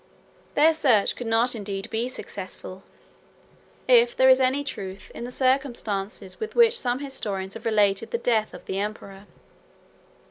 [0.55, 2.81] Their search could not indeed be successful,
[3.87, 8.17] if there is any truth in the circumstances with which some historians have related the
[8.17, 9.27] death of the emperor.